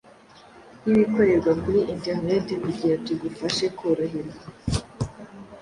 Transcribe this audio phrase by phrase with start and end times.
[0.85, 4.41] yibikorerwa kuri internet kugira tugufashe kworoherwa